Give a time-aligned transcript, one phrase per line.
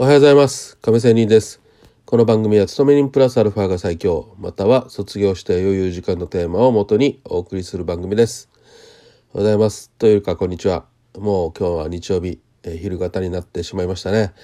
[0.00, 0.76] おはようございます。
[0.76, 1.60] 亀仙人です。
[2.06, 8.48] この番組は勤め人プラスアルファが最強または卒業して余裕時間のテーマをもとにお送りする番組です。
[8.54, 8.74] おはよ
[9.32, 9.90] うございます。
[9.98, 10.84] というかこんにちは。
[11.18, 14.34] もう今日は日曜日、えー、昼方になってしまいましたね、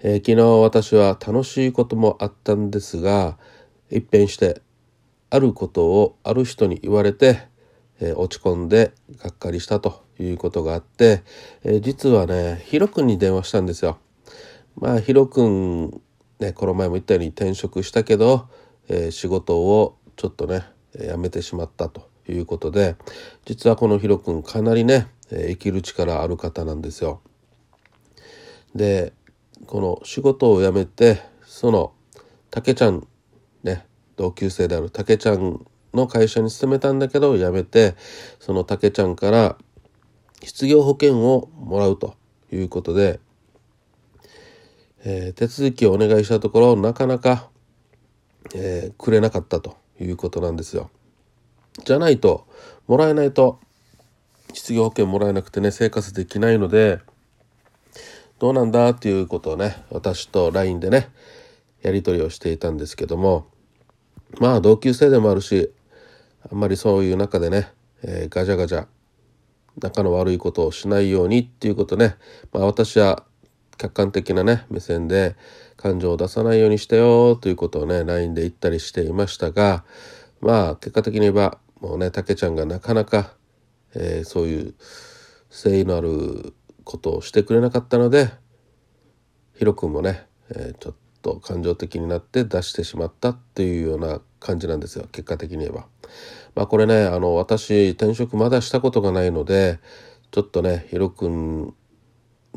[0.00, 3.36] えー、昨日私は楽しいこともあったんですが
[3.90, 4.62] 一変して
[5.28, 7.48] あることをある人に言われて
[8.00, 11.22] えー、落ち込んでがっかりしたということがあって、
[11.64, 13.98] えー、実はねヒロ君に電話したんですよ。
[14.76, 16.00] まあヒロ君
[16.38, 18.48] ねこの前も言ったように転職したけど、
[18.88, 22.96] えー、仕事をちょっとね辞めてしまったということで
[23.44, 27.20] 実はこのヒロ君かなりね生きる力ある方なんですよ。
[28.74, 29.12] で
[29.66, 31.92] この仕事を辞めてその
[32.50, 33.06] たけちゃん
[33.62, 37.96] ね同級生であるたけちゃんの会社に勤めたんだけど辞めて
[38.38, 39.56] そのたけちゃんから
[40.42, 42.14] 失業保険をもらうと
[42.52, 43.20] いうことで、
[45.08, 47.48] えー、手続きをお願いしたところなかなか、
[48.56, 50.90] えー、くれなかったということなんですよ。
[51.84, 52.44] じゃないと
[52.88, 53.60] もらえないと
[54.52, 56.98] 失業保険もらえなくてね生活できないので
[58.40, 61.08] どうなんだっていうことをね私と LINE でね
[61.82, 63.46] やり取りをしていたんですけども
[64.40, 65.70] まあ同級生でもあるし
[66.50, 67.70] あんまりそういう中でね、
[68.02, 68.86] えー、ガチャガチャ
[69.78, 72.16] 仲の悪いことをしないようにっていうことね、
[72.52, 73.22] まあ、私は
[73.76, 75.36] 客観的なね目線で
[75.76, 79.84] 感情を出さないようにしてよということをね LINE で言ったりしていましたが
[80.40, 83.34] まあ結果的に言えばもうねたけちゃんがなかなか、
[83.94, 84.74] えー、そういう
[85.50, 86.54] 誠意のある
[86.84, 88.30] ことをしてくれなかったので
[89.54, 95.86] ヒロ君もね、えー、ちょっと感情的になって出してしまったっていうような感じなんですよ結果的に言えば。
[96.54, 99.80] まあこれねあの私転職まだしたことがないので
[100.30, 101.74] ちょっとねヒロ君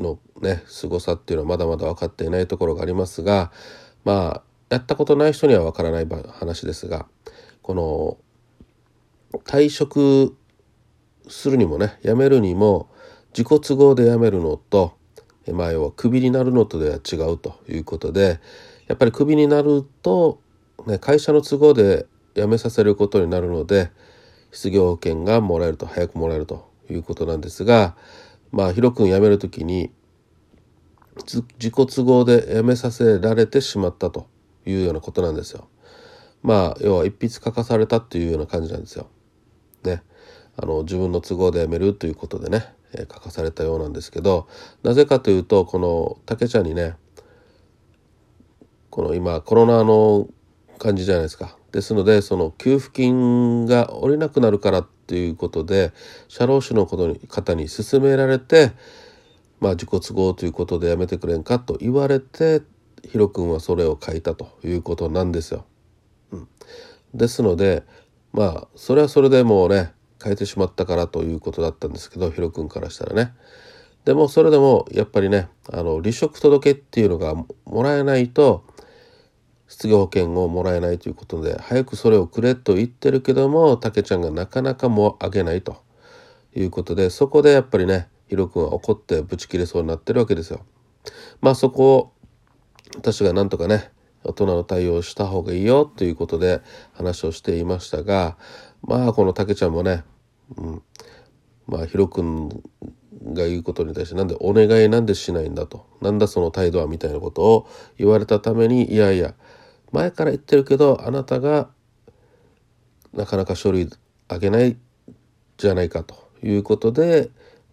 [0.00, 3.52] のね凄さっていうのはまだまだ分かっていないところがありますが
[4.04, 7.06] まあやったことない人には分からない話ですが
[7.62, 7.74] こ
[9.32, 10.36] の退職
[11.28, 12.88] するにもね辞めるにも
[13.36, 14.96] 自己都合で辞めるのと
[15.52, 18.40] まあ要はクビになるのとでは違うということで
[18.86, 20.40] やっぱりクビになると、
[20.86, 23.90] ね、会社の都合で辞めさせることになるので
[24.52, 27.96] 失業保険がもらえると早くもらえるということなんですが
[28.50, 29.92] まあヒロ君辞める時に
[31.22, 34.28] 自己都合で辞めさせられてしまったと
[34.66, 35.68] いうようなことなんですよ。
[36.42, 39.08] まあ要は一筆書かされたっていうような感じなんですよ。
[39.84, 40.02] ね。
[40.56, 44.48] あの自分の都合で辞めるということでね、えー、書かされたようなんですけど
[44.82, 46.96] なぜかというとこの竹ちゃんにね
[48.90, 50.28] この今コロナの
[50.78, 51.56] 感じじゃないですか。
[51.72, 55.92] ですのでその給付金が下りなくなるからっていうことで
[56.28, 58.72] 社労士のことに方に勧められて、
[59.60, 62.62] まあ、自己都合ということでやめてくれんかと言われて
[63.08, 65.64] ヒロ君はそれを書いたということなんですよ。
[66.32, 66.48] うん、
[67.14, 67.84] ですので
[68.32, 73.34] まあそれはそれでもうね変えてしまったからということだったんですけどヒロ君からしたらね。
[74.04, 77.34] でもそれでもやっぱりねあの離職届っていうのが
[77.64, 78.64] もらえないと
[79.68, 85.82] 失業保険をもらえないということで早くそれをくれと言ってるけどもたけちゃんがなかなかもうあげないと
[86.56, 90.64] いうことでそこでやっぱりねヒロ君は怒ってブチ切れそうになってるわけですよ。
[91.40, 92.12] まあそこを
[92.96, 93.90] 私がなんとかね
[94.22, 96.60] 大人の対応をした方がいいよということで
[96.92, 98.36] 話をしていましたが
[98.82, 100.04] まあこのたけちゃんもね、
[100.56, 100.82] うん、
[101.66, 102.50] まあヒロ君
[103.32, 107.68] が言うことに対してなんでお願いなんでしないんだとなんだその態度はみたいなことを
[107.98, 109.34] 言われたためにいやいや
[109.90, 111.68] 前から言ってるけどあなたが
[113.12, 113.90] なかなか書類
[114.28, 114.76] あげない
[115.56, 116.14] じゃないかと
[116.44, 117.30] いうことで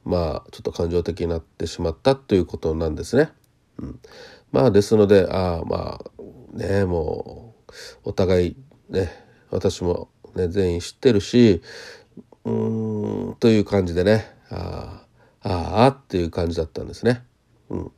[0.08, 3.30] まあちょっと感情的になってしまったということなんですね。
[3.78, 4.00] うん、
[4.54, 8.58] まあですのでああまあねもうお互い
[8.90, 9.12] ね
[9.52, 11.62] 私もね全員知ってるし
[12.46, 15.04] うーんという感じでねあ
[15.44, 17.24] あああっていう感じだったんですね。
[17.70, 17.92] うん、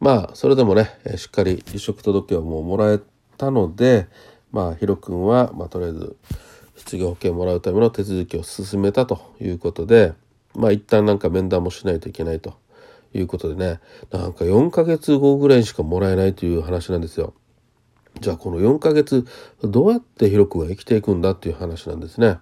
[0.00, 3.00] まあそれでもねしっかり離職届はもうもらえ
[3.36, 4.08] たので
[4.50, 6.16] まあヒロ君は、まあ、とりあえず
[6.76, 10.14] 失業保険もらうための手続きを進めたということで
[10.54, 12.54] まあ一旦なんか面談もしないといけないと
[13.12, 13.80] いうことでね
[14.10, 17.34] なんか4ヶ月後ぐらいしかもらえないという話なんですよ。
[18.20, 19.26] じゃあこの4ヶ月
[19.62, 22.38] どうやってヒロ君は生きていくんだっていう話なんですね。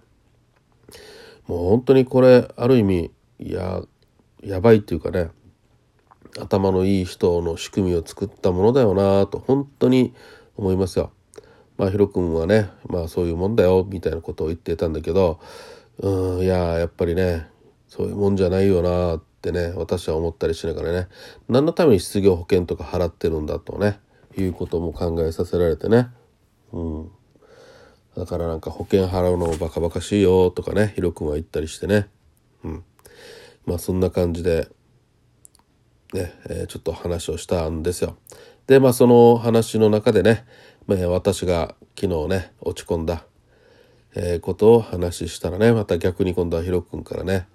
[1.46, 3.82] もう本当にこれある意味や
[4.42, 5.30] やばいっていうかね
[6.38, 10.14] 頭のいい人の仕組みを作ったものだよなと本当に
[10.56, 11.12] 思いますよ。
[11.78, 15.40] まあヒロ君はねまあそういうもんだよみたいなことを言ってたんだけど
[15.98, 17.48] うんいややっぱりね
[17.92, 21.08] そういうもんじゃないよなってね私は思ったりしながらね
[21.50, 24.00] 何のために失業保険とか払ってるんだとね
[24.34, 26.08] いうことも考えさせられてね。
[26.72, 27.10] うん。
[28.16, 32.08] だからなんか保険払うのもバカバカしいよとかねヒロ君は言ったりしてね。
[32.64, 32.84] うん。
[33.66, 34.70] まあそんな感じで
[36.14, 38.16] ね、えー、ちょっと話をしたんですよ。
[38.68, 40.46] でまあその話の中でね、
[40.86, 43.26] まあ、私が昨日ね落ち込んだ
[44.14, 47.46] え、ことを話したらねまた逆に今度はヒロ君からね、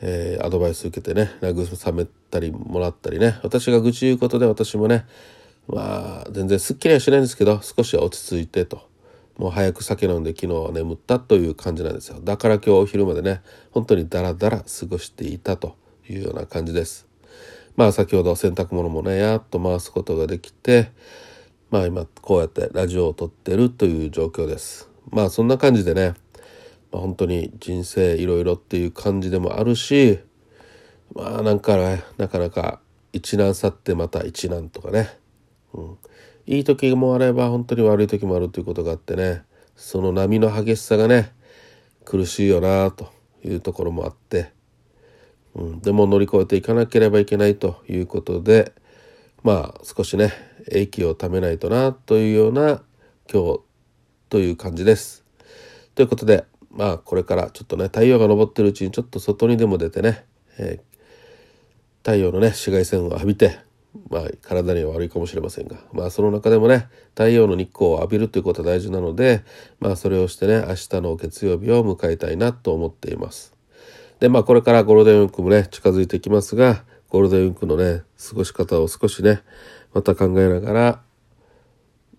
[0.00, 3.38] えー、アドバイス受けてね慰めたりもらったりね。
[3.42, 5.06] 私が愚痴言うことで私もね
[5.66, 8.86] まあ全然すっきりはしないんですけど少しは落ち着いてと。
[9.36, 12.18] もう早く酒飲んで昨日は眠ったという感じなんですよ。
[12.20, 13.40] だから今日お昼までね
[13.70, 15.76] 本当にダラダラ過ごしていたと
[16.08, 17.06] いうような感じです。
[17.76, 20.90] まあ先ほど洗濯物もねやっと回すことができて
[21.70, 24.88] まあ今こうやってラジオを撮ってるという状況です。
[25.10, 26.14] まあそんな感じでね、
[26.92, 30.20] まあ、本当に人生いろいろっていう感じでもあるし
[31.14, 32.80] まあなんかねなかなか
[33.12, 35.10] 一難去ってまた一難とかね、
[35.72, 35.98] うん、
[36.46, 39.42] いい時もあれば本当に悪い時もあるということがあってね。
[39.76, 41.32] その波の激しさがね
[42.04, 43.12] 苦しいよなと
[43.44, 44.50] いうところもあって、
[45.54, 48.72] うん、でも乗り越えていかなければいけないということで
[49.44, 50.32] まあ少しね
[50.72, 52.82] 息をためないとなというような
[53.32, 53.60] 今日
[54.28, 55.24] という感じです。
[55.94, 60.24] ということで、まあこれからちょっとね、太陽が昇ってるうちにちょっと外にでも出てね、
[60.58, 63.58] えー、太陽のね、紫外線を浴びて、
[64.10, 69.44] まあ体には悪いかもしれませんが、まあその中でもね、太陽の日光を浴びるということは大事なので、
[69.80, 73.54] まあそれをしてね、明日の月曜日を迎えたいなと思っています。
[74.20, 79.40] で、まあこれからゴールデンウィークもね、近づいてきますが、ゴールデンウィークのね、過ごし方を少しね、
[79.94, 81.02] また考えながら、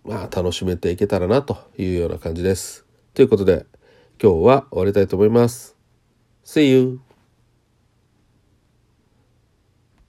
[0.04, 2.86] まあ、楽しめていけたらなというような感じです。
[3.14, 3.68] ということで、
[4.22, 5.78] 今日は終わりたいと思います。
[6.44, 7.09] See you!